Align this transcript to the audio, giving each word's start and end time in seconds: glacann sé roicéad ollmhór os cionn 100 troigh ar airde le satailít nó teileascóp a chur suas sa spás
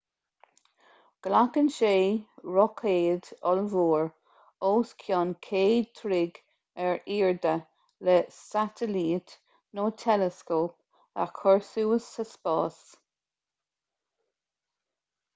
glacann 1.25 1.67
sé 1.73 1.89
roicéad 2.55 3.27
ollmhór 3.49 4.07
os 4.69 4.93
cionn 5.03 5.33
100 5.49 5.91
troigh 5.99 6.39
ar 6.87 6.97
airde 7.17 7.53
le 8.09 8.17
satailít 8.39 9.37
nó 9.81 9.85
teileascóp 10.05 11.23
a 11.27 11.29
chur 11.43 11.63
suas 11.69 12.09
sa 12.17 12.27
spás 12.33 12.83